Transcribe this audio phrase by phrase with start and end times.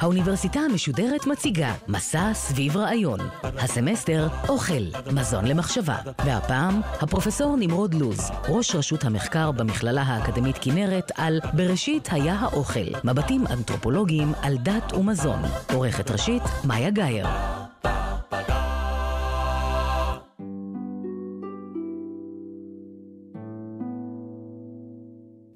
[0.00, 3.20] האוניברסיטה המשודרת מציגה מסע סביב רעיון.
[3.42, 5.96] הסמסטר אוכל, מזון למחשבה.
[6.24, 13.46] והפעם, הפרופסור נמרוד לוז, ראש רשות המחקר במכללה האקדמית כנרת על בראשית היה האוכל, מבטים
[13.46, 15.42] אנתרופולוגיים על דת ומזון.
[15.72, 17.26] עורכת ראשית, מאיה גאייר.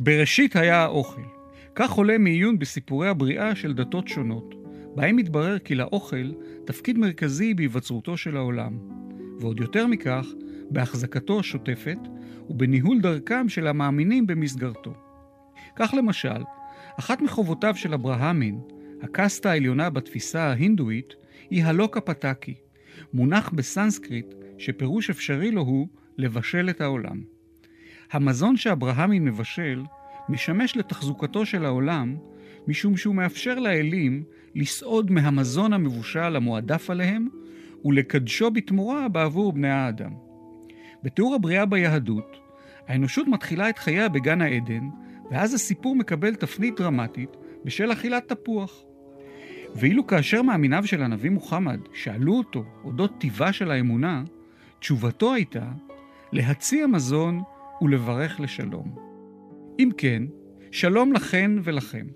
[0.07, 1.23] בראשית היה האוכל.
[1.75, 4.55] כך עולה מעיון בסיפורי הבריאה של דתות שונות,
[4.95, 6.33] בהם מתברר כי לאוכל
[6.65, 8.79] תפקיד מרכזי בהיווצרותו של העולם,
[9.41, 10.27] ועוד יותר מכך,
[10.71, 11.99] בהחזקתו השוטפת
[12.51, 14.95] ובניהול דרכם של המאמינים במסגרתו.
[15.77, 16.43] כך למשל,
[16.99, 18.61] אחת מחובותיו של אברהמין,
[19.03, 21.15] הקסטה העליונה בתפיסה ההינדואית,
[21.51, 22.55] היא הלוקה פטקי,
[23.13, 25.89] מונח בסנסקריט שפירוש אפשרי לו הוא
[26.19, 27.37] לבשל את העולם.
[28.13, 29.83] המזון שאברהמין מבשל
[30.29, 32.17] משמש לתחזוקתו של העולם,
[32.69, 34.25] משום שהוא מאפשר לאלים
[34.55, 37.29] לסעוד מהמזון המבושל המועדף עליהם,
[37.85, 40.11] ולקדשו בתמורה בעבור בני האדם.
[41.03, 42.37] בתיאור הבריאה ביהדות,
[42.89, 44.89] האנושות מתחילה את חייה בגן העדן,
[45.31, 48.83] ואז הסיפור מקבל תפנית דרמטית בשל אכילת תפוח.
[49.75, 54.25] ואילו כאשר מאמיניו של הנביא מוחמד שאלו אותו אודות טיבה של האמונה,
[54.79, 55.69] תשובתו הייתה
[56.33, 57.43] להציע מזון
[57.83, 59.06] ולברך לשלום.
[59.79, 60.23] אם כן,
[60.71, 62.07] שלום לכן ולכם.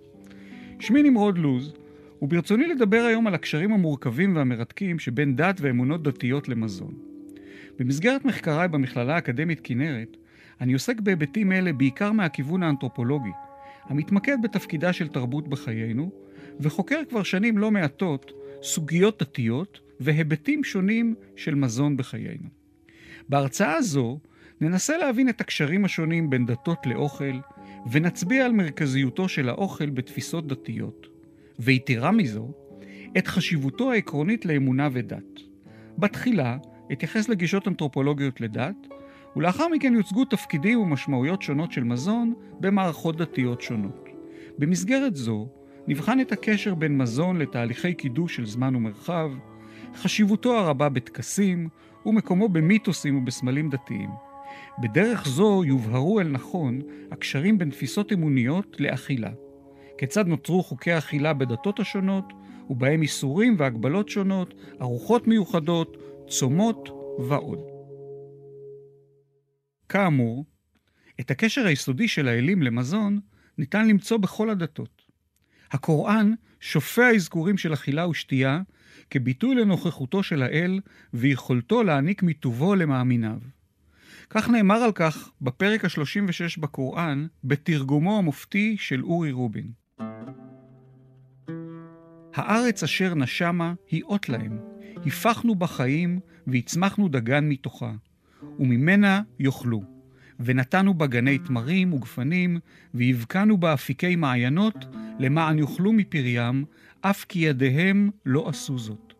[0.81, 1.75] שמי נמרוד לוז,
[2.23, 6.95] וברצוני לדבר היום על הקשרים המורכבים והמרתקים שבין דת ואמונות דתיות למזון.
[7.79, 10.17] במסגרת מחקריי במכללה האקדמית כנרת,
[10.61, 13.31] אני עוסק בהיבטים אלה בעיקר מהכיוון האנתרופולוגי,
[13.85, 16.11] המתמקד בתפקידה של תרבות בחיינו,
[16.61, 22.49] וחוקר כבר שנים לא מעטות סוגיות דתיות והיבטים שונים של מזון בחיינו.
[23.29, 24.19] בהרצאה הזו
[24.61, 27.39] ננסה להבין את הקשרים השונים בין דתות לאוכל,
[27.91, 31.07] ונצביע על מרכזיותו של האוכל בתפיסות דתיות,
[31.59, 32.53] ויתרה מזו,
[33.19, 35.41] את חשיבותו העקרונית לאמונה ודת.
[35.99, 36.57] בתחילה
[36.93, 38.87] אתייחס לגישות אנתרופולוגיות לדת,
[39.37, 44.09] ולאחר מכן יוצגו תפקידים ומשמעויות שונות של מזון במערכות דתיות שונות.
[44.59, 45.49] במסגרת זו
[45.87, 49.31] נבחן את הקשר בין מזון לתהליכי קידוש של זמן ומרחב,
[49.95, 51.69] חשיבותו הרבה בטקסים
[52.07, 54.11] ומקומו במיתוסים ובסמלים דתיים.
[54.81, 56.81] בדרך זו יובהרו אל נכון
[57.11, 59.31] הקשרים בין תפיסות אמוניות לאכילה.
[59.99, 62.33] כיצד נוצרו חוקי אכילה בדתות השונות,
[62.71, 65.97] ובהם איסורים והגבלות שונות, ארוחות מיוחדות,
[66.29, 66.89] צומות
[67.29, 67.59] ועוד.
[69.89, 70.45] כאמור,
[71.21, 73.21] את הקשר היסודי של האלים למזון
[73.59, 75.03] ניתן למצוא בכל הדתות.
[75.71, 78.61] הקוראן שופע אזכורים של אכילה ושתייה
[79.11, 80.81] כביטוי לנוכחותו של האל
[81.15, 83.39] ויכולתו להעניק מטובו למאמיניו.
[84.33, 89.71] כך נאמר על כך בפרק ה-36 בקוראן, בתרגומו המופתי של אורי רובין.
[92.35, 94.59] הארץ אשר נשמה היא אות להם,
[95.07, 97.93] הפכנו בחיים והצמחנו דגן מתוכה,
[98.59, 99.83] וממנה יאכלו.
[100.41, 102.59] ונתנו בה גני תמרים וגפנים,
[102.95, 104.87] והבקענו בה אפיקי מעיינות,
[105.19, 106.65] למען יאכלו מפריים,
[107.01, 109.15] אף כי ידיהם לא עשו זאת.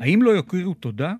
[0.00, 1.14] האם לא יכירו תודה?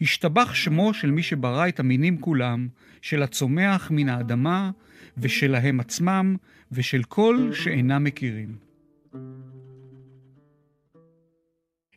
[0.00, 2.68] השתבח שמו של מי שברא את המינים כולם,
[3.02, 4.70] של הצומח מן האדמה,
[5.18, 6.36] ושלהם עצמם,
[6.72, 8.56] ושל כל שאינם מכירים.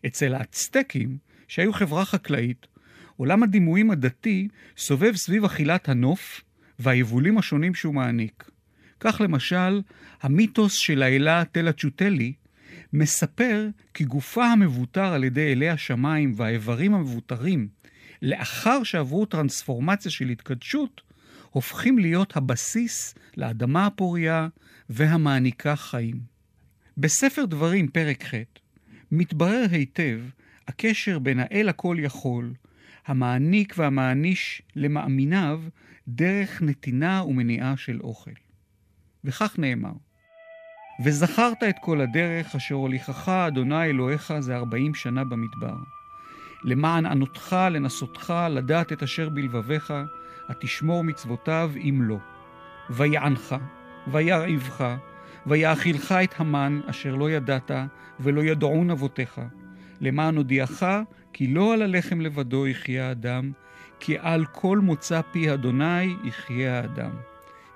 [0.06, 1.18] אצל האצטקים,
[1.48, 2.68] שהיו חברה חקלאית,
[3.18, 4.48] עולם הדימויים הדתי
[4.78, 6.42] סובב סביב אכילת הנוף
[6.80, 8.52] והיבולים השונים שהוא מעניק.
[9.00, 9.82] כך למשל,
[10.22, 12.34] המיתוס של האלה תלה צ'וטלי
[12.94, 17.68] מספר כי גופה המבוטר על ידי אלי השמיים והאיברים המבוטרים
[18.22, 21.02] לאחר שעברו טרנספורמציה של התקדשות,
[21.50, 24.48] הופכים להיות הבסיס לאדמה הפוריה
[24.90, 26.20] והמעניקה חיים.
[26.98, 28.34] בספר דברים, פרק ח',
[29.12, 30.20] מתברר היטב
[30.68, 32.54] הקשר בין האל הכל יכול,
[33.06, 35.62] המעניק והמעניש למאמיניו
[36.08, 38.32] דרך נתינה ומניעה של אוכל.
[39.24, 39.94] וכך נאמר:
[41.06, 45.76] וזכרת את כל הדרך אשר הוליכך אדוני אלוהיך זה ארבעים שנה במדבר.
[46.64, 49.94] למען ענותך לנסותך לדעת את אשר בלבביך,
[50.50, 52.18] התשמור מצוותיו אם לא.
[52.90, 53.56] ויענך,
[54.08, 54.96] וירעיבך,
[55.48, 57.72] ויאכילך את המן אשר לא ידעת,
[58.20, 59.42] ולא ידעון אבותיך,
[60.02, 60.84] למען הודיעך
[61.34, 63.52] כי לא על הלחם לבדו יחיה האדם,
[64.00, 67.12] כי על כל מוצא פי אדוני יחיה האדם.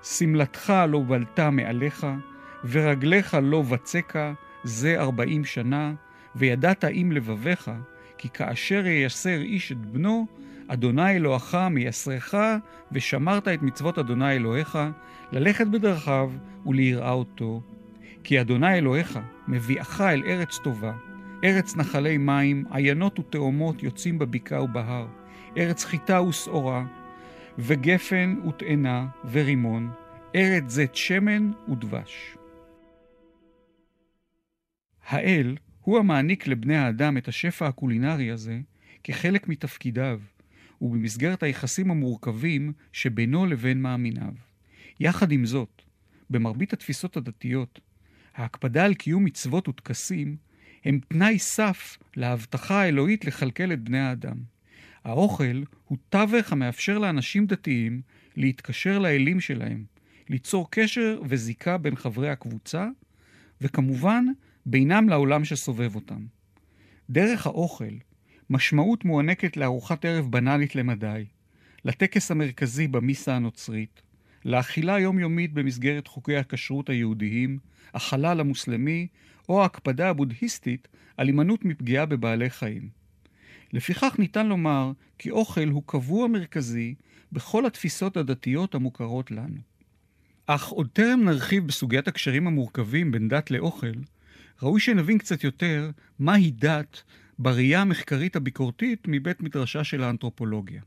[0.03, 2.07] שמלתך לא בלטה מעליך,
[2.63, 4.33] ורגליך לא בצקה,
[4.63, 5.93] זה ארבעים שנה,
[6.35, 7.71] וידעת עם לבביך,
[8.25, 10.25] כי כאשר ייסר איש את בנו,
[10.67, 12.35] אדוני אלוהיך מייסרך,
[12.91, 14.79] ושמרת את מצוות אדוני אלוהיך,
[15.31, 16.31] ללכת בדרכיו
[16.65, 17.61] וליראה אותו.
[18.23, 20.93] כי אדוני אלוהיך מביאך אל ארץ טובה,
[21.43, 25.07] ארץ נחלי מים, עיינות ותאומות יוצאים בבקעה ובהר,
[25.57, 26.85] ארץ חיטה ושעורה,
[27.57, 29.91] וגפן ותאנה ורימון,
[30.35, 32.37] ארץ זית שמן ודבש.
[35.07, 38.59] האל הוא המעניק לבני האדם את השפע הקולינרי הזה
[39.03, 40.19] כחלק מתפקידיו,
[40.81, 44.33] ובמסגרת היחסים המורכבים שבינו לבין מאמיניו.
[44.99, 45.81] יחד עם זאת,
[46.29, 47.79] במרבית התפיסות הדתיות,
[48.35, 50.37] ההקפדה על קיום מצוות וטקסים
[50.85, 54.37] הם תנאי סף להבטחה האלוהית לכלכל את בני האדם.
[55.03, 58.01] האוכל הוא תווך המאפשר לאנשים דתיים
[58.35, 59.85] להתקשר לאלים שלהם,
[60.29, 62.87] ליצור קשר וזיקה בין חברי הקבוצה,
[63.61, 64.25] וכמובן,
[64.65, 66.25] בינם לעולם שסובב אותם.
[67.09, 67.93] דרך האוכל,
[68.49, 71.25] משמעות מוענקת לארוחת ערב בנאלית למדי,
[71.85, 74.01] לטקס המרכזי במיסה הנוצרית,
[74.45, 77.59] לאכילה יומיומית במסגרת חוקי הכשרות היהודיים,
[77.93, 79.07] החלל המוסלמי
[79.49, 80.87] או ההקפדה הבודהיסטית
[81.17, 82.89] על הימנעות מפגיעה בבעלי חיים.
[83.73, 86.95] לפיכך ניתן לומר כי אוכל הוא קבוע מרכזי
[87.31, 89.59] בכל התפיסות הדתיות המוכרות לנו.
[90.47, 93.93] אך עוד טרם נרחיב בסוגיית הקשרים המורכבים בין דת לאוכל,
[94.61, 97.03] ראוי שנבין קצת יותר מהי דת
[97.39, 100.81] בראייה המחקרית הביקורתית מבית מדרשה של האנתרופולוגיה.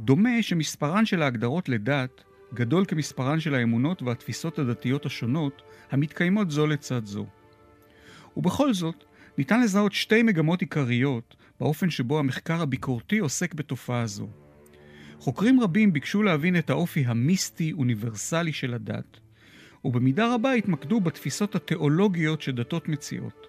[0.00, 2.24] דומה שמספרן של ההגדרות לדת
[2.54, 7.26] גדול כמספרן של האמונות והתפיסות הדתיות השונות המתקיימות זו לצד זו.
[8.36, 9.04] ובכל זאת,
[9.38, 14.28] ניתן לזהות שתי מגמות עיקריות באופן שבו המחקר הביקורתי עוסק בתופעה זו.
[15.20, 19.20] חוקרים רבים ביקשו להבין את האופי המיסטי-אוניברסלי של הדת,
[19.84, 23.46] ובמידה רבה התמקדו בתפיסות התיאולוגיות שדתות מציעות.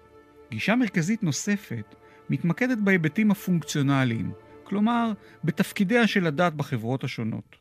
[0.50, 1.94] גישה מרכזית נוספת
[2.30, 4.32] מתמקדת בהיבטים הפונקציונליים,
[4.64, 5.12] כלומר,
[5.44, 7.56] בתפקידיה של הדת בחברות השונות.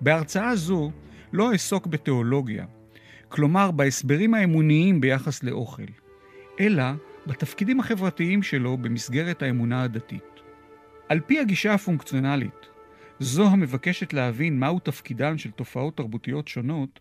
[0.00, 0.92] בהרצאה זו
[1.32, 2.66] לא אעסוק בתיאולוגיה,
[3.28, 5.92] כלומר בהסברים האמוניים ביחס לאוכל,
[6.60, 6.84] אלא
[7.26, 10.40] בתפקידים החברתיים שלו במסגרת האמונה הדתית.
[11.08, 12.71] על פי הגישה הפונקציונלית,
[13.22, 17.00] זו המבקשת להבין מהו תפקידן של תופעות תרבותיות שונות,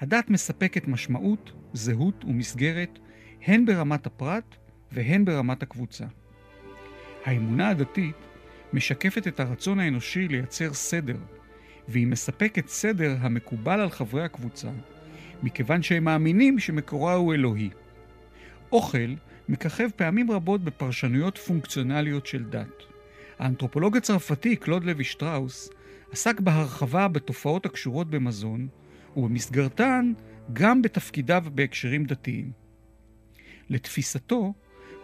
[0.00, 2.98] הדת מספקת משמעות, זהות ומסגרת
[3.46, 4.56] הן ברמת הפרט
[4.92, 6.04] והן ברמת הקבוצה.
[7.24, 8.16] האמונה הדתית
[8.72, 11.16] משקפת את הרצון האנושי לייצר סדר,
[11.88, 14.70] והיא מספקת סדר המקובל על חברי הקבוצה,
[15.42, 17.70] מכיוון שהם מאמינים שמקורה הוא אלוהי.
[18.72, 19.14] אוכל
[19.48, 22.93] מככב פעמים רבות בפרשנויות פונקציונליות של דת.
[23.38, 25.70] האנתרופולוג הצרפתי קלוד לוי שטראוס
[26.12, 28.68] עסק בהרחבה בתופעות הקשורות במזון,
[29.16, 30.12] ובמסגרתן
[30.52, 32.52] גם בתפקידיו בהקשרים דתיים.
[33.70, 34.52] לתפיסתו,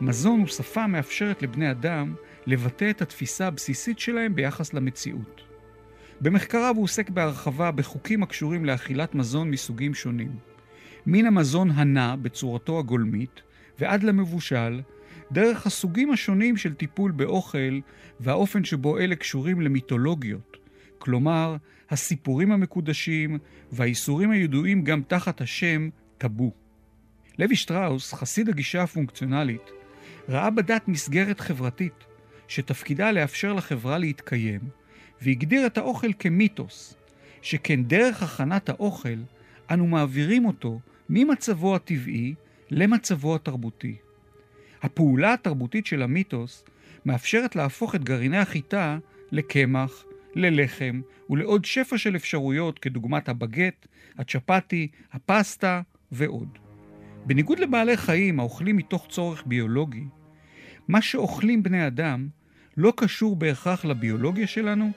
[0.01, 2.15] מזון הוא שפה מאפשרת לבני אדם
[2.47, 5.41] לבטא את התפיסה הבסיסית שלהם ביחס למציאות.
[6.21, 10.37] במחקריו הוא עוסק בהרחבה בחוקים הקשורים לאכילת מזון מסוגים שונים.
[11.07, 13.43] מן המזון הנע בצורתו הגולמית
[13.79, 14.81] ועד למבושל,
[15.33, 17.81] דרך הסוגים השונים של טיפול באוכל
[18.21, 20.57] והאופן שבו אלה קשורים למיתולוגיות,
[20.99, 21.57] כלומר,
[21.91, 23.39] הסיפורים המקודשים
[23.73, 25.89] והאיסורים הידועים גם תחת השם
[26.19, 26.53] טאבו.
[27.39, 29.71] לוי שטראוס, חסיד הגישה הפונקציונלית,
[30.29, 32.05] ראה בדת מסגרת חברתית
[32.49, 34.61] שתפקידה לאפשר לחברה להתקיים,
[35.23, 36.95] והגדיר את האוכל כמיתוס,
[37.43, 39.19] שכן דרך הכנת האוכל
[39.71, 42.35] אנו מעבירים אותו ממצבו הטבעי
[42.71, 43.97] למצבו התרבותי.
[44.83, 46.65] הפעולה התרבותית של המיתוס
[47.07, 48.99] מאפשרת להפוך את גרעיני החיטה
[49.33, 53.87] לקמח, ללחם ולעוד שפע של אפשרויות כדוגמת הבגט,
[54.19, 55.81] הצ'פטי, הפסטה
[56.13, 56.59] ועוד.
[57.27, 60.05] בניגוד לבעלי חיים האוכלים מתוך צורך ביולוגי,
[60.89, 62.29] מה שאוכלים בני אדם
[62.77, 64.91] לא קשור בהכרח לביולוגיה שלנו,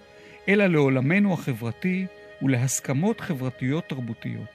[0.47, 2.05] אלא לעולמנו החברתי
[2.41, 4.49] ולהסכמות חברתיות תרבותיות.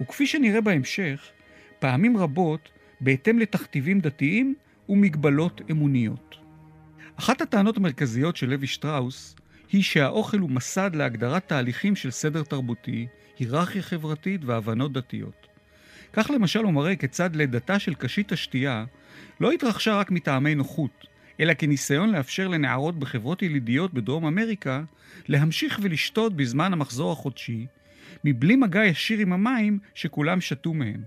[0.00, 1.30] וכפי שנראה בהמשך,
[1.78, 4.54] פעמים רבות בהתאם לתכתיבים דתיים
[4.88, 6.36] ומגבלות אמוניות.
[7.16, 9.36] אחת הטענות המרכזיות של לוי שטראוס
[9.72, 13.06] היא שהאוכל הוא מסד להגדרת תהליכים של סדר תרבותי,
[13.38, 15.46] היררכיה חברתית והבנות דתיות.
[16.12, 18.84] כך למשל הוא מראה כיצד לידתה של קשית השתייה
[19.40, 21.06] לא התרחשה רק מטעמי נוחות,
[21.40, 24.82] אלא כניסיון לאפשר לנערות בחברות ילידיות בדרום אמריקה
[25.28, 27.66] להמשיך ולשתות בזמן המחזור החודשי,
[28.24, 31.02] מבלי מגע ישיר עם המים שכולם שתו מהם.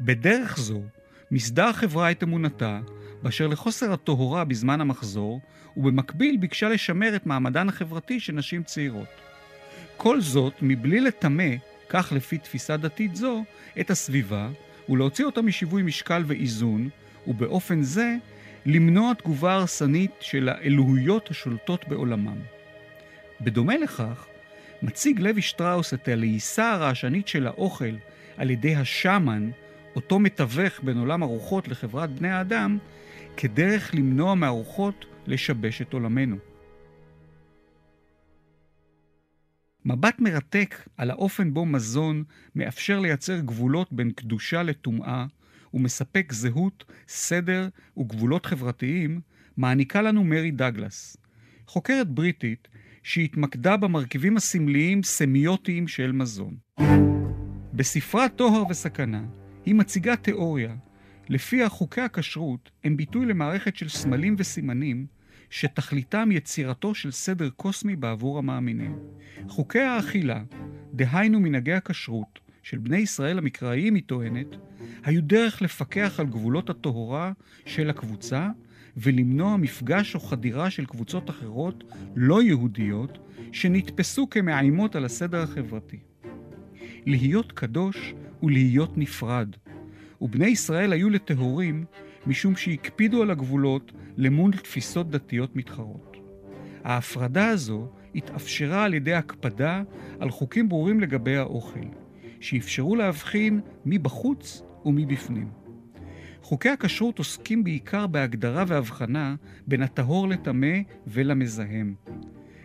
[0.00, 0.82] בדרך זו
[1.30, 2.80] מיסדה החברה את אמונתה
[3.22, 5.40] באשר לחוסר הטהורה בזמן המחזור,
[5.76, 9.08] ובמקביל ביקשה לשמר את מעמדן החברתי של נשים צעירות.
[9.96, 11.54] כל זאת מבלי לטמא,
[11.88, 13.44] כך לפי תפיסה דתית זו,
[13.80, 14.48] את הסביבה,
[14.88, 16.88] ולהוציא אותה משיווי משקל ואיזון,
[17.26, 18.16] ובאופן זה
[18.66, 22.38] למנוע תגובה הרסנית של האלוהויות השולטות בעולמם.
[23.40, 24.26] בדומה לכך,
[24.82, 27.94] מציג לוי שטראוס את הלעיסה הרעשנית של האוכל
[28.36, 29.50] על ידי השאמן,
[29.96, 32.78] אותו מתווך בין עולם הרוחות לחברת בני האדם,
[33.36, 36.36] כדרך למנוע מהרוחות לשבש את עולמנו.
[39.84, 45.26] מבט מרתק על האופן בו מזון מאפשר לייצר גבולות בין קדושה לטומאה
[45.74, 47.68] ומספק זהות, סדר
[47.98, 49.20] וגבולות חברתיים,
[49.56, 51.16] מעניקה לנו מרי דגלס,
[51.66, 52.68] חוקרת בריטית
[53.02, 56.56] שהתמקדה במרכיבים הסמליים סמיוטיים של מזון.
[57.72, 59.22] בספרה טוהר וסכנה
[59.66, 60.74] היא מציגה תיאוריה
[61.28, 65.06] לפיה חוקי הכשרות הם ביטוי למערכת של סמלים וסימנים
[65.50, 68.98] שתכליתם יצירתו של סדר קוסמי בעבור המאמינים.
[69.48, 70.42] חוקי האכילה,
[70.92, 74.46] דהיינו מנהגי הכשרות, של בני ישראל המקראיים, היא טוענת,
[75.04, 77.32] היו דרך לפקח על גבולות הטהורה
[77.66, 78.48] של הקבוצה
[78.96, 81.84] ולמנוע מפגש או חדירה של קבוצות אחרות
[82.16, 83.18] לא יהודיות
[83.52, 85.98] שנתפסו כמאיימות על הסדר החברתי.
[87.06, 89.56] להיות קדוש ולהיות נפרד,
[90.20, 91.84] ובני ישראל היו לטהורים
[92.26, 96.16] משום שהקפידו על הגבולות למול תפיסות דתיות מתחרות.
[96.84, 99.82] ההפרדה הזו התאפשרה על ידי הקפדה
[100.20, 101.86] על חוקים ברורים לגבי האוכל,
[102.40, 105.48] שאפשרו להבחין מי בחוץ ומי בפנים.
[106.42, 109.34] חוקי הכשרות עוסקים בעיקר בהגדרה והבחנה
[109.66, 111.94] בין הטהור לטמא ולמזהם.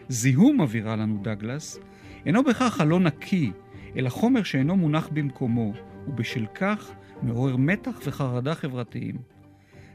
[0.09, 1.79] זיהום, מבהירה לנו דגלס,
[2.25, 3.51] אינו בכך הלא נקי,
[3.97, 5.73] אלא חומר שאינו מונח במקומו,
[6.07, 9.15] ובשל כך מעורר מתח וחרדה חברתיים.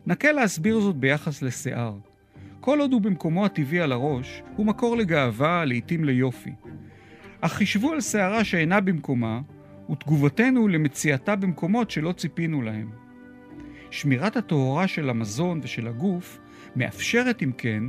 [0.07, 1.95] נקל להסביר זאת ביחס לשיער.
[2.61, 6.53] כל עוד הוא במקומו הטבעי על הראש, הוא מקור לגאווה, לעתים ליופי.
[7.41, 9.41] אך חישבו על שערה שאינה במקומה,
[9.91, 12.91] ותגובתנו למציאתה במקומות שלא ציפינו להם.
[13.91, 16.39] שמירת הטהורה של המזון ושל הגוף
[16.77, 17.83] מאפשרת, אם כן,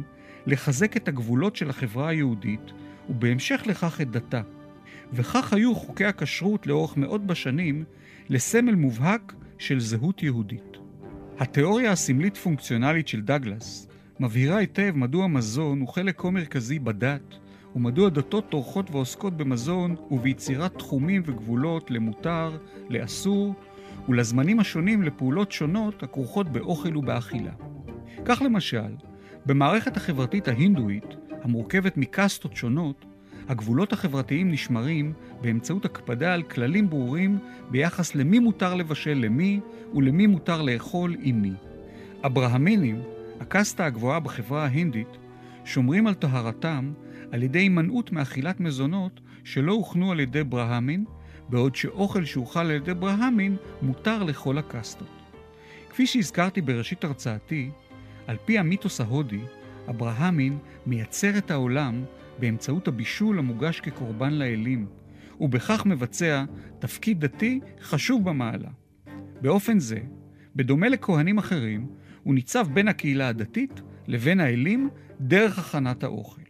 [0.46, 2.72] לחזק את הגבולות של החברה היהודית,
[3.10, 4.42] ובהמשך לכך את דתה.
[5.14, 7.84] וכך היו חוקי הכשרות לאורך מאות בשנים
[8.30, 10.78] לסמל מובהק של זהות יהודית.
[11.40, 13.88] התיאוריה הסמלית-פונקציונלית של דגלס
[14.20, 17.36] מבהירה היטב מדוע מזון הוא חלק כה מרכזי בדת,
[17.76, 22.58] ומדוע דתות טורחות ועוסקות במזון וביצירת תחומים וגבולות למותר,
[22.90, 23.56] לאסור,
[24.10, 27.52] ולזמנים השונים לפעולות שונות הכרוכות באוכל ובאכילה.
[28.26, 28.96] כך למשל,
[29.46, 33.06] במערכת החברתית ההינדואית, המורכבת מקסטות שונות,
[33.50, 39.60] הגבולות החברתיים נשמרים באמצעות הקפדה על כללים ברורים ביחס למי מותר לבשל למי
[39.94, 41.54] ולמי מותר לאכול עם מי.
[42.26, 43.02] אברהמינים,
[43.40, 45.18] הקסטה הגבוהה בחברה ההינדית,
[45.66, 46.94] שומרים על טהרתם
[47.32, 51.06] על ידי הימנעות מאכילת מזונות שלא הוכנו על ידי ברהמין,
[51.50, 55.08] בעוד שאוכל שהוכל על ידי ברהמין מותר לכל הקסטות.
[55.90, 57.70] כפי שהזכרתי בראשית הרצאתי,
[58.28, 59.42] על פי המיתוס ההודי,
[59.90, 62.04] אברהמין מייצר את העולם
[62.42, 64.88] באמצעות הבישול המוגש כקורבן לאלים,
[65.40, 66.46] ובכך מבצע
[66.80, 68.70] תפקיד דתי חשוב במעלה.
[69.42, 70.00] באופן זה,
[70.56, 71.88] בדומה לכהנים אחרים,
[72.24, 76.42] הוא ניצב בין הקהילה הדתית לבין האלים דרך הכנת האוכל.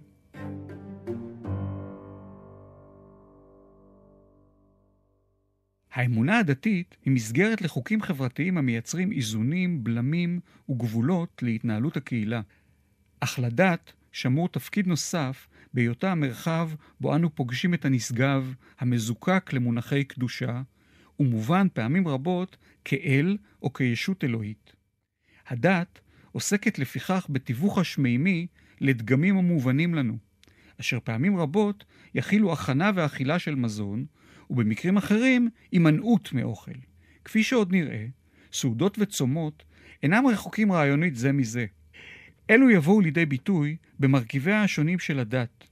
[5.94, 12.42] האמונה הדתית היא מסגרת לחוקים חברתיים המייצרים איזונים, בלמים וגבולות להתנהלות הקהילה.
[13.20, 20.62] אך לדת שמור תפקיד נוסף בהיותה המרחב בו אנו פוגשים את הנשגב, המזוקק למונחי קדושה,
[21.20, 24.74] ומובן פעמים רבות כאל או כישות אלוהית.
[25.48, 26.00] הדת
[26.32, 28.48] עוסקת לפיכך בתיווך השמימי
[28.82, 30.18] לדגמים המובנים לנו,
[30.82, 31.84] אשר פעמים רבות
[32.16, 34.06] יכילו הכנה ואכילה של מזון,
[34.50, 36.72] ובמקרים אחרים הימנעות מאוכל.
[37.26, 38.06] כפי שעוד נראה,
[38.54, 39.64] סעודות וצומות
[40.04, 41.66] אינם רחוקים רעיונית זה מזה.
[42.50, 45.68] אלו יבואו לידי ביטוי במרכיביה השונים של הדת,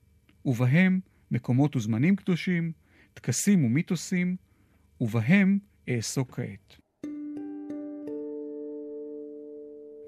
[0.46, 1.00] ובהם
[1.32, 2.72] מקומות וזמנים קדושים,
[3.14, 4.36] טקסים ומיתוסים,
[5.02, 5.60] ובהם
[5.90, 6.78] אעסוק כעת.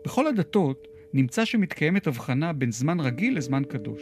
[0.06, 4.02] בכל הדתות נמצא שמתקיימת הבחנה בין זמן רגיל לזמן קדוש.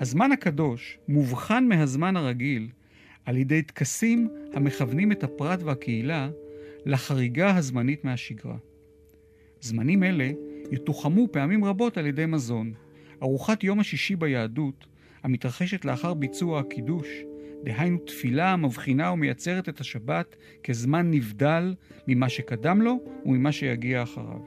[0.00, 2.68] הזמן הקדוש מובחן מהזמן הרגיל
[3.24, 6.30] על ידי טקסים המכוונים את הפרט והקהילה
[6.86, 8.56] לחריגה הזמנית מהשגרה.
[9.60, 10.30] זמנים אלה
[10.70, 12.72] יתוחמו פעמים רבות על ידי מזון.
[13.22, 14.86] ארוחת יום השישי ביהדות,
[15.22, 17.08] המתרחשת לאחר ביצוע הקידוש,
[17.64, 21.74] דהיינו תפילה המבחינה ומייצרת את השבת כזמן נבדל
[22.08, 24.40] ממה שקדם לו וממה שיגיע אחריו.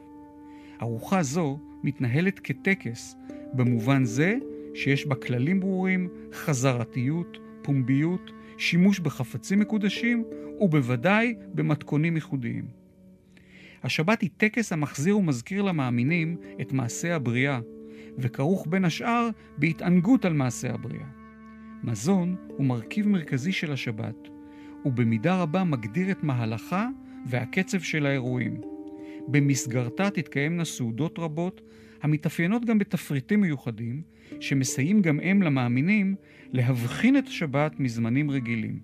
[0.81, 3.15] ארוחה זו מתנהלת כטקס,
[3.53, 4.36] במובן זה
[4.74, 10.24] שיש בה כללים ברורים, חזרתיות, פומביות, שימוש בחפצים מקודשים,
[10.60, 12.85] ובוודאי במתכונים ייחודיים.
[13.86, 17.60] השבת היא טקס המחזיר ומזכיר למאמינים את מעשה הבריאה,
[18.18, 21.08] וכרוך בין השאר בהתענגות על מעשה הבריאה.
[21.84, 24.27] מזון הוא מרכיב מרכזי של השבת,
[24.86, 26.88] ובמידה רבה מגדיר את מהלכה
[27.25, 28.62] והקצב של האירועים.
[29.27, 31.62] במסגרתה תתקיימנה סעודות רבות,
[32.01, 34.01] המתאפיינות גם בתפריטים מיוחדים,
[34.39, 36.15] שמסייעים גם הם למאמינים
[36.51, 38.80] להבחין את השבת מזמנים רגילים.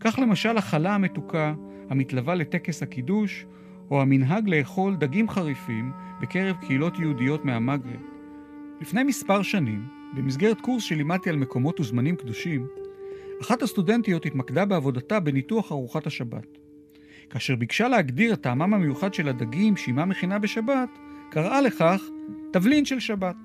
[0.00, 1.54] כך למשל החלה המתוקה
[1.90, 3.46] המתלווה לטקס הקידוש,
[3.90, 8.00] או המנהג לאכול דגים חריפים בקרב קהילות יהודיות מהמגרב.
[8.80, 12.66] לפני מספר שנים, במסגרת קורס שלימדתי על מקומות וזמנים קדושים,
[13.42, 16.58] אחת הסטודנטיות התמקדה בעבודתה בניתוח ארוחת השבת.
[17.30, 20.88] כאשר ביקשה להגדיר את טעמם המיוחד של הדגים שאימה מכינה בשבת,
[21.30, 22.02] קראה לכך
[22.52, 23.36] תבלין של שבת.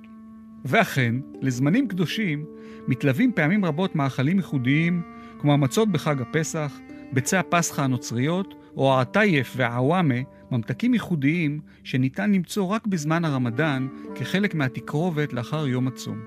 [0.65, 2.45] ואכן, לזמנים קדושים
[2.87, 5.01] מתלווים פעמים רבות מאכלים ייחודיים,
[5.39, 6.79] כמו המצות בחג הפסח,
[7.11, 10.15] ביצי הפסחא הנוצריות, או העטייף והעוואמה,
[10.51, 16.19] ממתקים ייחודיים שניתן למצוא רק בזמן הרמדאן כחלק מהתקרובת לאחר יום הצום.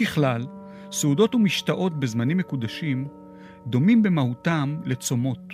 [0.00, 0.46] ככלל,
[0.92, 3.08] סעודות ומשתאות בזמנים מקודשים
[3.66, 5.52] דומים במהותם לצומות.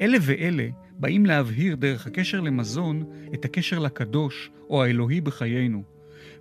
[0.00, 5.82] אלה ואלה באים להבהיר דרך הקשר למזון את הקשר לקדוש או האלוהי בחיינו,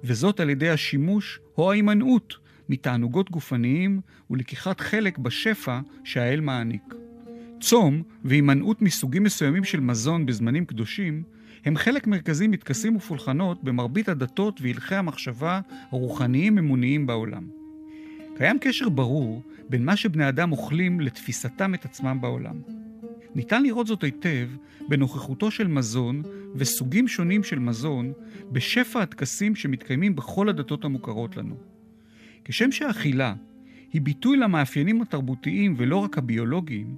[0.03, 2.33] וזאת על ידי השימוש או ההימנעות
[2.69, 7.04] מתענוגות גופניים ולקיחת חלק בשפע שהאל מעניק.
[7.59, 11.23] צום והימנעות מסוגים מסוימים של מזון בזמנים קדושים
[11.65, 17.43] הם חלק מרכזי מטקסים ופולחנות במרבית הדתות והלכי המחשבה הרוחניים אמוניים בעולם.
[18.37, 22.55] קיים קשר ברור בין מה שבני אדם אוכלים לתפיסתם את עצמם בעולם.
[23.35, 24.49] ניתן לראות זאת היטב
[24.89, 26.23] בנוכחותו של מזון
[26.55, 28.13] וסוגים שונים של מזון
[28.51, 31.55] בשפע הטקסים שמתקיימים בכל הדתות המוכרות לנו.
[32.45, 33.33] כשם שהאכילה
[33.93, 36.95] היא ביטוי למאפיינים התרבותיים ולא רק הביולוגיים,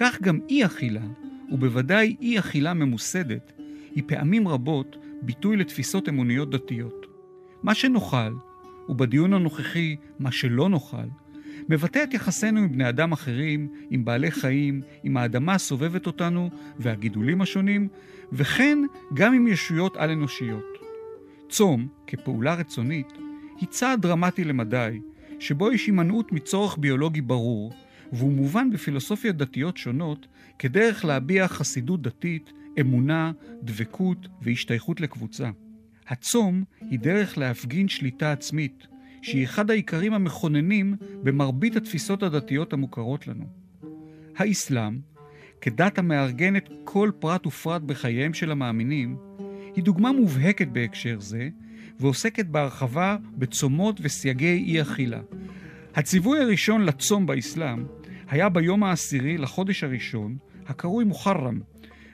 [0.00, 1.06] כך גם אי-אכילה,
[1.50, 3.52] ובוודאי אי-אכילה ממוסדת,
[3.94, 7.06] היא פעמים רבות ביטוי לתפיסות אמוניות דתיות.
[7.62, 8.34] מה שנאכל,
[8.88, 11.06] ובדיון הנוכחי מה שלא נאכל,
[11.68, 17.42] מבטא את יחסינו עם בני אדם אחרים, עם בעלי חיים, עם האדמה הסובבת אותנו והגידולים
[17.42, 17.88] השונים,
[18.32, 18.78] וכן
[19.14, 20.78] גם עם ישויות על-אנושיות.
[21.48, 23.12] צום, כפעולה רצונית,
[23.60, 25.00] היא צעד דרמטי למדי,
[25.38, 27.72] שבו יש הימנעות מצורך ביולוגי ברור,
[28.12, 30.26] והוא מובן בפילוסופיות דתיות שונות
[30.58, 35.50] כדרך להביע חסידות דתית, אמונה, דבקות והשתייכות לקבוצה.
[36.08, 38.86] הצום היא דרך להפגין שליטה עצמית,
[39.22, 43.44] שהיא אחד העיקרים המכוננים במרבית התפיסות הדתיות המוכרות לנו.
[44.36, 44.98] האסלאם,
[45.60, 49.16] כדת המארגנת כל פרט ופרט בחייהם של המאמינים,
[49.76, 51.48] היא דוגמה מובהקת בהקשר זה,
[52.00, 55.20] ועוסקת בהרחבה בצומות וסייגי אי-אכילה.
[55.94, 57.84] הציווי הראשון לצום באסלאם
[58.28, 60.36] היה ביום העשירי לחודש הראשון,
[60.66, 61.60] הקרוי מוחרם,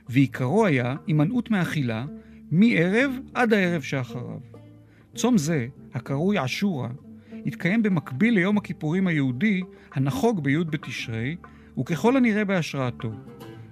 [0.09, 2.05] ועיקרו היה הימנעות מאכילה
[2.51, 4.39] מערב עד הערב שאחריו.
[5.15, 6.89] צום זה, הקרוי עשורה,
[7.47, 9.63] התקיים במקביל ליום הכיפורים היהודי
[9.95, 11.37] הנחוג בי' בתשרי,
[11.79, 13.13] וככל הנראה בהשראתו.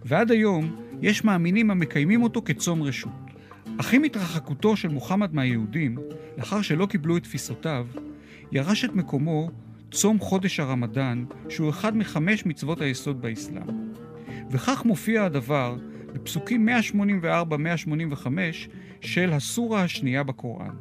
[0.05, 3.13] ועד היום יש מאמינים המקיימים אותו כצום רשות.
[3.81, 5.99] אך עם התרחקותו של מוחמד מהיהודים,
[6.39, 7.87] לאחר שלא קיבלו את תפיסותיו,
[8.53, 9.51] ירש את מקומו
[9.93, 13.93] צום חודש הרמדאן, שהוא אחד מחמש מצוות היסוד באסלאם.
[14.51, 15.77] וכך מופיע הדבר
[16.13, 18.27] בפסוקים 184-185
[19.01, 20.75] של הסורה השנייה בקוראן.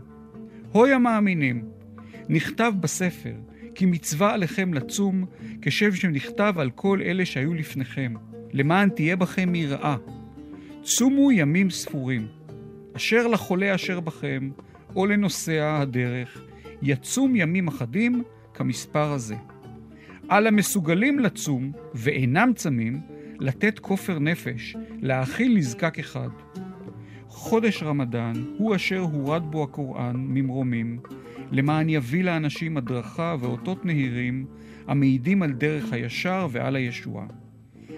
[0.71, 1.65] הוי המאמינים,
[2.29, 3.33] נכתב בספר,
[3.75, 5.25] כי מצווה עליכם לצום,
[5.61, 8.13] כשם שנכתב על כל אלה שהיו לפניכם,
[8.53, 9.95] למען תהיה בכם יראה.
[10.83, 12.27] צומו ימים ספורים,
[12.93, 14.49] אשר לחולה אשר בכם,
[14.95, 16.41] או לנוסע הדרך,
[16.81, 19.35] יצום ימים אחדים כמספר הזה.
[20.29, 23.01] על המסוגלים לצום ואינם צמים,
[23.39, 26.29] לתת כופר נפש, להאכיל נזקק אחד.
[27.27, 30.99] חודש רמדאן הוא אשר הורד בו הקוראן ממרומים,
[31.51, 34.45] למען יביא לאנשים הדרכה ואותות נהירים
[34.87, 37.25] המעידים על דרך הישר ועל הישועה.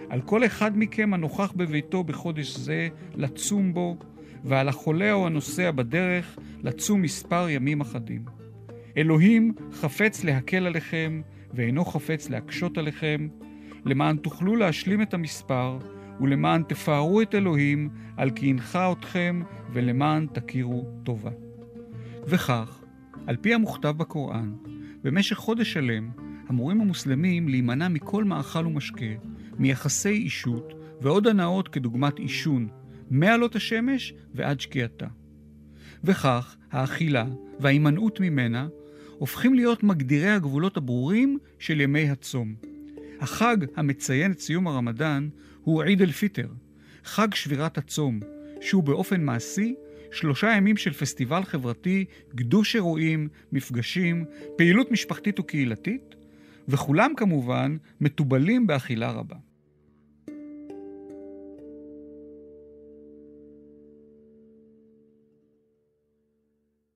[0.10, 3.98] על כל אחד מכם הנוכח בביתו בחודש זה לצום בו,
[4.44, 8.43] ועל החולה או הנוסע בדרך לצום מספר ימים אחדים.
[8.98, 11.22] אלוהים חפץ להקל עליכם,
[11.54, 13.28] ואינו חפץ להקשות עליכם,
[13.86, 15.78] למען תוכלו להשלים את המספר,
[16.22, 19.42] ולמען תפארו את אלוהים על כי הנחה אתכם,
[19.74, 21.32] ולמען תכירו טובה.
[22.28, 22.84] וכך,
[23.28, 24.54] על פי המוכתב בקוראן,
[25.04, 26.10] במשך חודש שלם
[26.50, 29.06] אמורים המוסלמים להימנע מכל מאכל ומשקה,
[29.58, 32.68] מיחסי אישות ועוד הנאות כדוגמת עישון,
[33.10, 35.08] מעלות השמש ועד שקיעתה.
[36.04, 37.26] וכך, האכילה
[37.60, 38.68] וההימנעות ממנה
[39.18, 42.56] הופכים להיות מגדירי הגבולות הברורים של ימי הצום.
[43.20, 45.30] החג המציין את סיום הרמדאן
[45.64, 46.48] הוא עיד אל-פיטר,
[47.04, 48.20] חג שבירת הצום,
[48.62, 49.76] שהוא באופן מעשי
[50.12, 54.26] שלושה ימים של פסטיבל חברתי, גדוש אירועים, מפגשים,
[54.58, 56.16] פעילות משפחתית וקהילתית,
[56.68, 59.36] וכולם כמובן מתובלים באכילה רבה.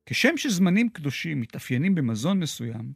[0.10, 2.92] כשם שזמנים קדושים מתאפיינים במזון מסוים,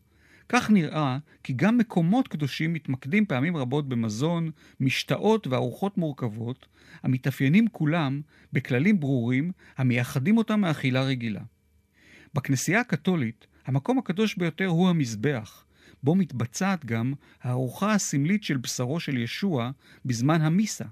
[0.50, 6.68] כך נראה כי גם מקומות קדושים מתמקדים פעמים רבות במזון, משתאות וארוחות מורכבות,
[7.04, 8.22] המתאפיינים כולם
[8.54, 11.42] בכללים ברורים המייחדים אותם מאכילה רגילה.
[12.34, 15.66] בכנסייה הקתולית, המקום הקדוש ביותר הוא המזבח,
[16.04, 19.72] בו מתבצעת גם הארוחה הסמלית של בשרו של ישוע
[20.06, 20.86] בזמן המיסה,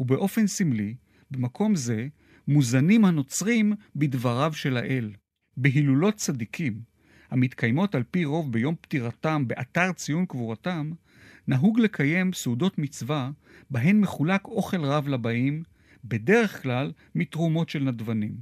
[0.00, 0.94] ובאופן סמלי,
[1.30, 2.08] במקום זה,
[2.48, 5.10] מוזנים הנוצרים בדבריו של האל.
[5.56, 6.80] בהילולות צדיקים,
[7.30, 10.90] המתקיימות על פי רוב ביום פטירתם באתר ציון קבורתם,
[11.48, 13.30] נהוג לקיים סעודות מצווה,
[13.70, 15.62] בהן מחולק אוכל רב לבאים,
[16.04, 18.34] בדרך כלל מתרומות של נדבנים.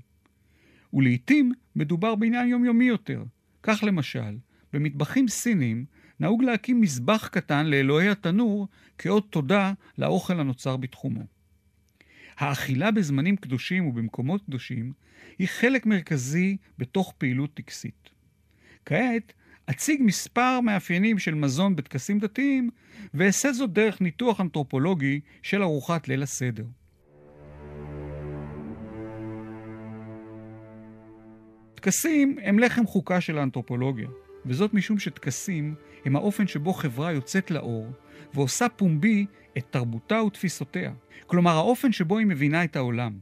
[0.93, 3.25] ולעיתים מדובר בעניין יומיומי יותר.
[3.63, 4.39] כך למשל,
[4.73, 5.85] במטבחים סינים
[6.21, 11.27] נהוג להקים מזבח קטן לאלוהי התנור כאות תודה לאוכל הנוצר בתחומו.
[12.43, 14.93] האכילה בזמנים קדושים ובמקומות קדושים
[15.39, 18.11] היא חלק מרכזי בתוך פעילות טקסית.
[18.87, 19.33] כעת
[19.71, 22.71] אציג מספר מאפיינים של מזון בטקסים דתיים,
[23.15, 26.65] ואעשה זאת דרך ניתוח אנתרופולוגי של ארוחת ליל הסדר.
[31.75, 34.09] טקסים הם לחם חוקה של האנתרופולוגיה,
[34.47, 35.75] וזאת משום שטקסים
[36.05, 37.93] הם האופן שבו חברה יוצאת לאור
[38.35, 39.27] ועושה פומבי
[39.59, 40.93] את תרבותה ותפיסותיה,
[41.27, 43.19] כלומר האופן שבו היא מבינה את העולם.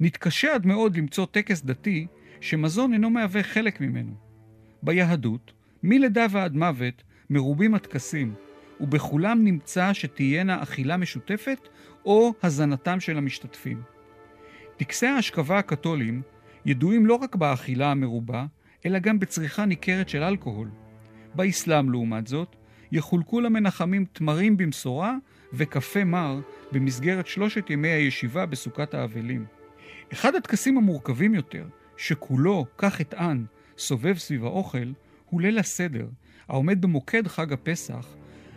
[0.00, 2.06] נתקשה עד מאוד למצוא טקס דתי
[2.40, 4.12] שמזון אינו מהווה חלק ממנו.
[4.82, 8.34] ביהדות, מלידה ועד מוות, מרובים הטקסים,
[8.80, 11.68] ובכולם נמצא שתהיינה אכילה משותפת
[12.04, 13.82] או הזנתם של המשתתפים.
[14.76, 16.22] טקסי ההשכבה הקתולים
[16.66, 18.46] ידועים לא רק באכילה המרובה,
[18.86, 20.70] אלא גם בצריכה ניכרת של אלכוהול.
[21.34, 22.56] באסלאם, לעומת זאת,
[22.92, 25.16] יחולקו למנחמים תמרים במשורה
[25.52, 26.40] וקפה מר
[26.72, 29.44] במסגרת שלושת ימי הישיבה בסוכת האבלים.
[30.12, 31.64] אחד הטקסים המורכבים יותר,
[31.96, 33.44] שכולו, כך אטען,
[33.78, 34.92] סובב סביב האוכל,
[35.30, 36.06] הוא ליל הסדר,
[36.48, 38.06] העומד במוקד חג הפסח,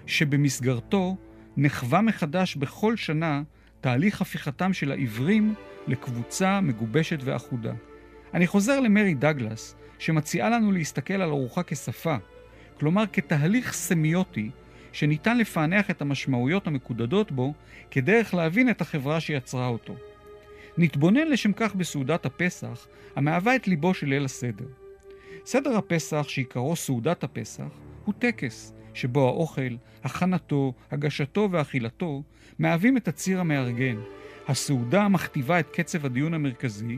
[0.05, 1.17] שבמסגרתו
[1.57, 3.43] נחווה מחדש בכל שנה
[3.81, 5.53] תהליך הפיכתם של העברים
[5.87, 7.73] לקבוצה מגובשת ואחודה.
[8.33, 12.15] אני חוזר למרי דגלס, שמציעה לנו להסתכל על ארוחה כשפה,
[12.79, 14.49] כלומר כתהליך סמיוטי
[14.91, 17.53] שניתן לפענח את המשמעויות המקודדות בו
[17.91, 19.95] כדרך להבין את החברה שיצרה אותו.
[20.77, 24.65] נתבונן לשם כך בסעודת הפסח, המהווה את ליבו של ליל הסדר.
[25.45, 32.23] סדר הפסח, שעיקרו סעודת הפסח, הוא טקס, שבו האוכל, הכנתו, הגשתו ואכילתו
[32.59, 33.97] מהווים את הציר המארגן.
[34.47, 36.97] הסעודה מכתיבה את קצב הדיון המרכזי,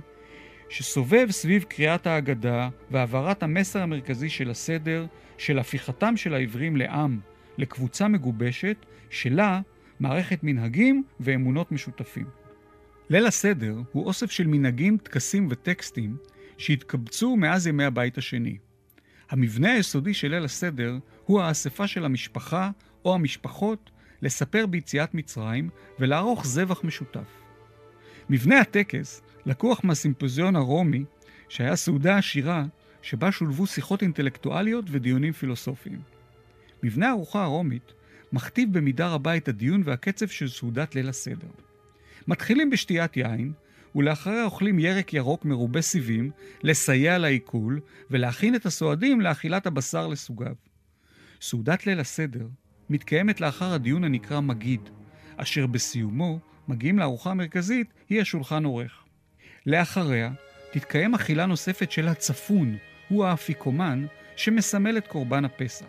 [0.69, 5.05] שסובב סביב קריאת ההגדה והעברת המסר המרכזי של הסדר,
[5.37, 7.19] של הפיכתם של העברים לעם,
[7.57, 9.61] לקבוצה מגובשת, שלה
[9.99, 12.25] מערכת מנהגים ואמונות משותפים.
[13.09, 16.17] ליל הסדר הוא אוסף של מנהגים, טקסים וטקסטים
[16.57, 18.57] שהתקבצו מאז ימי הבית השני.
[19.29, 22.71] המבנה היסודי של ליל הסדר הוא האספה של המשפחה
[23.05, 27.27] או המשפחות לספר ביציאת מצרים ולערוך זבח משותף.
[28.29, 31.03] מבנה הטקס לקוח מהסימפוזיון הרומי,
[31.49, 32.65] שהיה סעודה עשירה,
[33.01, 35.99] שבה שולבו שיחות אינטלקטואליות ודיונים פילוסופיים.
[36.83, 37.93] מבנה הארוחה הרומית
[38.31, 41.47] מכתיב במידה רבה את הדיון והקצב של סעודת ליל הסדר.
[42.27, 43.53] מתחילים בשתיית יין,
[43.95, 46.31] ולאחריה אוכלים ירק ירוק מרובה סיבים,
[46.63, 47.79] לסייע לעיכול,
[48.11, 50.55] ולהכין את הסועדים לאכילת הבשר לסוגיו.
[51.41, 52.47] סעודת ליל הסדר
[52.89, 54.81] מתקיימת לאחר הדיון הנקרא מגיד,
[55.37, 59.06] אשר בסיומו מגיעים לארוחה המרכזית, היא השולחן עורך.
[59.67, 60.31] לאחריה
[60.71, 62.77] תתקיים אכילה נוספת של הצפון,
[63.09, 65.85] הוא האפיקומן, שמסמל את קורבן הפסח.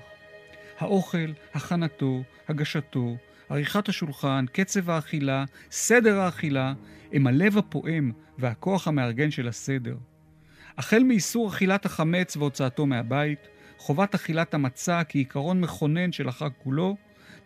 [0.78, 3.16] האוכל, הכנתו, הגשתו,
[3.48, 6.72] עריכת השולחן, קצב האכילה, סדר האכילה,
[7.12, 9.96] הם הלב הפועם והכוח המארגן של הסדר.
[10.78, 16.96] החל מאיסור אכילת החמץ והוצאתו מהבית, חובת אכילת המצה כעיקרון מכונן של החג כולו,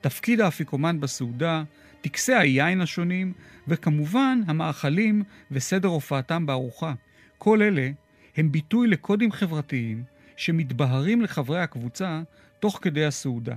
[0.01, 1.62] תפקיד האפיקומן בסעודה,
[2.03, 3.33] טקסי היין השונים,
[3.69, 6.93] וכמובן המאכלים וסדר הופעתם בארוחה.
[7.38, 7.91] כל אלה
[8.37, 10.05] הם ביטוי לקודים חברתיים
[10.37, 12.23] שמתבהרים לחברי הקבוצה
[12.61, 13.55] תוך כדי הסעודה.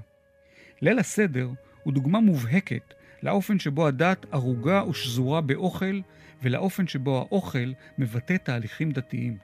[0.82, 1.50] ליל הסדר
[1.84, 6.00] הוא דוגמה מובהקת לאופן שבו הדת ערוגה ושזורה באוכל
[6.44, 9.38] ולאופן שבו האוכל מבטא תהליכים דתיים.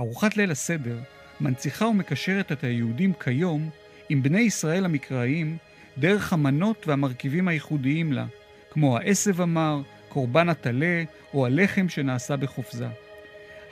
[0.00, 0.98] ארוחת ליל הסדר
[1.40, 3.70] מנציחה ומקשרת את היהודים כיום
[4.08, 5.56] עם בני ישראל המקראיים
[5.98, 8.26] דרך המנות והמרכיבים הייחודיים לה,
[8.70, 11.04] כמו העשב המר, קורבן הטלה
[11.34, 12.88] או הלחם שנעשה בחופזה.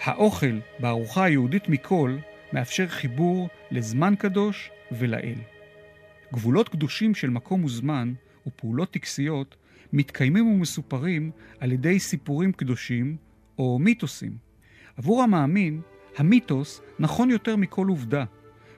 [0.04, 2.16] האוכל בארוחה היהודית מכל
[2.52, 5.38] מאפשר חיבור לזמן קדוש ולאל.
[6.32, 8.12] גבולות קדושים של מקום וזמן
[8.46, 9.56] ופעולות טקסיות
[9.92, 11.30] מתקיימים ומסופרים
[11.60, 13.16] על ידי סיפורים קדושים
[13.58, 14.36] או מיתוסים.
[14.96, 15.80] עבור המאמין,
[16.16, 18.24] המיתוס נכון יותר מכל עובדה,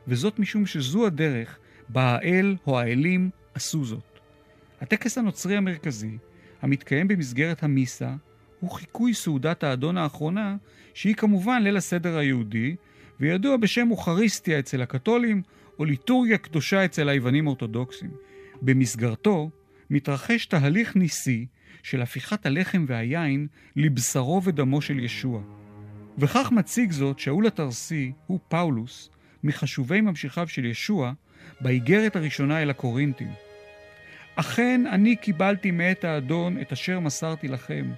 [0.08, 4.20] וזאת משום שזו הדרך בה האל או האלים עשו זאת.
[4.80, 6.18] הטקס הנוצרי המרכזי,
[6.62, 8.14] המתקיים במסגרת המיסה,
[8.60, 10.56] הוא חיקוי סעודת האדון האחרונה,
[10.94, 12.76] שהיא כמובן ליל הסדר היהודי,
[13.20, 15.42] וידוע בשם אוכריסטיה אצל הקתולים,
[15.78, 18.10] או ליטורגיה קדושה אצל היוונים אורתודוקסים.
[18.62, 19.50] במסגרתו
[19.90, 21.46] מתרחש תהליך ניסי
[21.82, 25.42] של הפיכת הלחם והיין לבשרו ודמו של ישוע.
[26.18, 29.10] וכך מציג זאת שאול התרסי הוא פאולוס,
[29.44, 31.12] מחשובי ממשיכיו של ישוע,
[31.60, 33.32] באיגרת הראשונה אל הקורינטים.
[34.36, 37.92] אכן אני קיבלתי מאת האדון את אשר מסרתי לכם,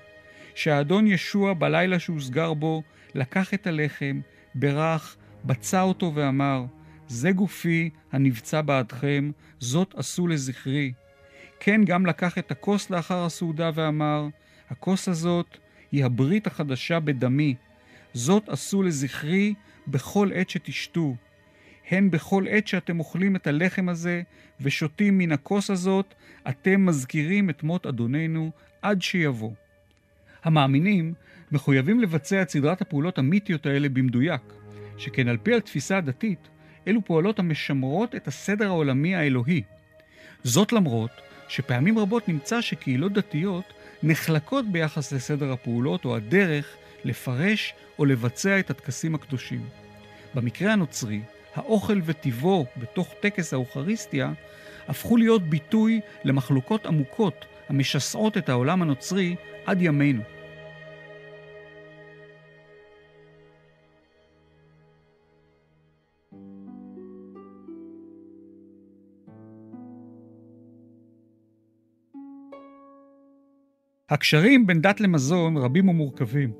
[0.54, 2.82] שהאדון ישוע בלילה שהוסגר בו,
[3.14, 4.20] לקח את הלחם,
[4.54, 6.64] ברך, בצע אותו ואמר,
[7.08, 10.92] זה גופי הנבצע בעדכם, זאת עשו לזכרי.
[11.60, 14.28] כן גם לקח את הכוס לאחר הסעודה ואמר,
[14.70, 15.58] הכוס הזאת
[15.92, 17.54] היא הברית החדשה בדמי,
[18.14, 19.54] זאת עשו לזכרי
[19.86, 21.16] בכל עת שתשתו.
[21.90, 24.22] הן בכל עת שאתם אוכלים את הלחם הזה
[24.60, 26.14] ושותים מן הכוס הזאת,
[26.48, 28.50] אתם מזכירים את מות אדוננו
[28.82, 29.52] עד שיבוא.
[30.44, 31.14] המאמינים
[31.52, 34.40] מחויבים לבצע את סדרת הפעולות המיתיות האלה במדויק,
[34.98, 36.48] שכן על פי התפיסה הדתית,
[36.88, 39.62] אלו פעולות המשמרות את הסדר העולמי האלוהי.
[40.44, 41.10] זאת למרות
[41.48, 43.72] שפעמים רבות נמצא שקהילות דתיות
[44.02, 49.64] נחלקות ביחס לסדר הפעולות או הדרך לפרש או לבצע את הטקסים הקדושים.
[50.34, 51.20] במקרה הנוצרי,
[51.56, 54.32] האוכל וטיבו בתוך טקס האוכריסטיה
[54.88, 60.22] הפכו להיות ביטוי למחלוקות עמוקות המשסעות את העולם הנוצרי עד ימינו.
[74.10, 76.52] הקשרים בין דת למזון רבים ומורכבים,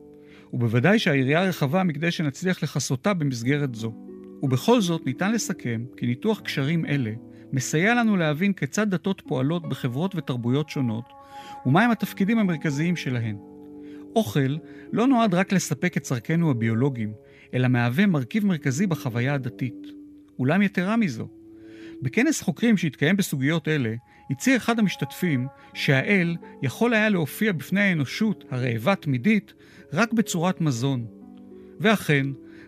[0.52, 4.05] ובוודאי שהיריעה רחבה מכדי שנצליח לכסותה במסגרת זו.
[4.42, 7.12] ובכל זאת ניתן לסכם כי ניתוח קשרים אלה
[7.52, 11.04] מסייע לנו להבין כיצד דתות פועלות בחברות ותרבויות שונות,
[11.66, 13.36] ומהם התפקידים המרכזיים שלהן.
[14.16, 14.56] אוכל
[14.92, 17.12] לא נועד רק לספק את צרכינו הביולוגיים,
[17.54, 19.86] אלא מהווה מרכיב מרכזי בחוויה הדתית.
[20.38, 21.28] אולם יתרה מזו,
[22.02, 23.94] בכנס חוקרים שהתקיים בסוגיות אלה,
[24.30, 29.54] הצהיר אחד המשתתפים שהאל יכול היה להופיע בפני האנושות הרעבה תמידית
[29.92, 31.06] רק בצורת מזון.
[31.80, 32.26] ואכן,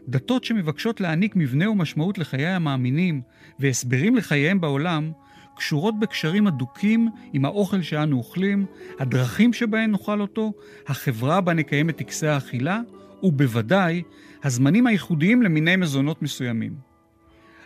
[0.08, 3.20] דתות שמבקשות להעניק מבנה ומשמעות לחיי המאמינים
[3.58, 5.12] והסברים לחייהם בעולם,
[5.56, 8.66] קשורות בקשרים הדוקים עם האוכל שאנו אוכלים,
[8.98, 10.52] הדרכים שבהן נאכל אותו,
[10.86, 12.80] החברה בה נקיים את טקסי האכילה,
[13.22, 14.02] ובוודאי,
[14.44, 16.74] הזמנים הייחודיים למיני מזונות מסוימים.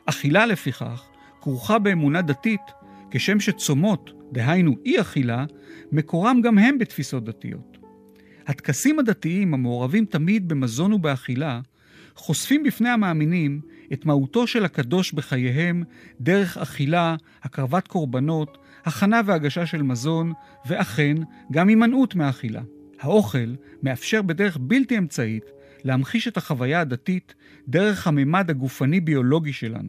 [0.07, 1.03] אכילה, לפיכך,
[1.41, 2.61] כרוכה באמונה דתית,
[3.11, 5.45] כשם שצומות, דהיינו אי אכילה,
[5.93, 7.79] מקורם גם הם בתפיסות דתיות.
[8.47, 11.61] הטקסים הדתיים המעורבים תמיד במזון ובאכילה,
[12.15, 13.61] חושפים בפני המאמינים
[13.93, 15.83] את מהותו של הקדוש בחייהם
[16.21, 20.33] דרך אכילה, הקרבת קורבנות, הכנה והגשה של מזון,
[20.67, 21.17] ואכן,
[21.53, 22.63] גם הימנעות מאכילה.
[23.01, 25.45] האוכל מאפשר בדרך בלתי אמצעית
[25.85, 27.35] להמחיש את החוויה הדתית
[27.69, 29.89] דרך הממד הגופני-ביולוגי שלנו.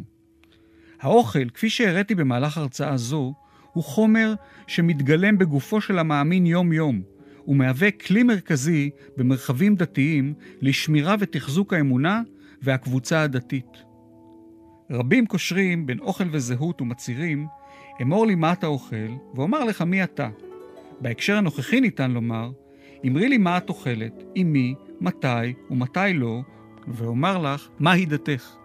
[1.02, 3.34] האוכל, כפי שהראיתי במהלך הרצאה זו,
[3.74, 4.34] הוא חומר
[4.68, 7.02] שמתגלם בגופו של המאמין יום-יום,
[7.48, 12.22] ומהווה כלי מרכזי במרחבים דתיים לשמירה ותחזוק האמונה
[12.62, 13.84] והקבוצה הדתית.
[14.92, 17.48] רבים קושרים בין אוכל וזהות ומצהירים,
[18.02, 20.30] אמור לי מה אתה אוכל, ואומר לך מי אתה.
[21.02, 22.52] בהקשר הנוכחי ניתן לומר,
[23.08, 26.42] אמרי לי מה את אוכלת, עם מי, מתי ומתי לא,
[26.88, 28.63] ואומר לך מהי דתך.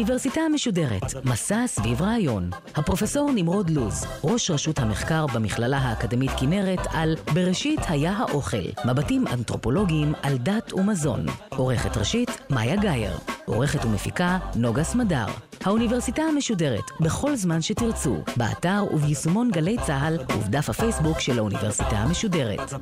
[0.00, 2.50] האוניברסיטה המשודרת, מסע סביב רעיון.
[2.74, 10.12] הפרופסור נמרוד לוז, ראש רשות המחקר במכללה האקדמית כנרת על בראשית היה האוכל, מבטים אנתרופולוגיים
[10.22, 11.26] על דת ומזון.
[11.48, 13.18] עורכת ראשית, מאיה גאייר.
[13.44, 15.26] עורכת ומפיקה, נוגה סמדר.
[15.64, 22.72] האוניברסיטה המשודרת, בכל זמן שתרצו, באתר וביישומון גלי צה"ל ובדף הפייסבוק של האוניברסיטה המשודרת.